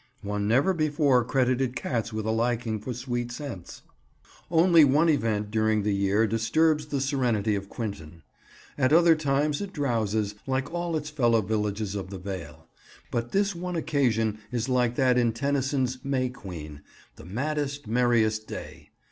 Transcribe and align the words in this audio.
One 0.23 0.47
never 0.47 0.73
before 0.73 1.23
credited 1.23 1.75
cats 1.75 2.11
with 2.11 2.25
a 2.25 2.31
liking 2.31 2.79
for 2.79 2.91
sweet 2.91 3.31
scents. 3.31 3.83
Only 4.49 4.83
one 4.83 5.09
event 5.09 5.51
during 5.51 5.83
the 5.83 5.93
year 5.93 6.25
disturbs 6.25 6.87
the 6.87 6.99
serenity 6.99 7.53
of 7.53 7.69
Quinton. 7.69 8.23
At 8.79 8.93
other 8.93 9.13
times 9.15 9.61
it 9.61 9.73
drowses, 9.73 10.33
like 10.47 10.73
all 10.73 10.95
its 10.95 11.11
fellow 11.11 11.43
villages 11.43 11.93
of 11.93 12.09
the 12.09 12.17
vale; 12.17 12.67
but 13.11 13.31
this 13.31 13.53
one 13.53 13.75
occasion 13.75 14.39
is 14.51 14.67
like 14.67 14.95
that 14.95 15.19
in 15.19 15.33
Tennyson's 15.33 16.03
May 16.03 16.29
Queen, 16.29 16.81
the 17.17 17.23
"maddest, 17.25 17.85
merriest 17.85 18.47
day." 18.47 18.89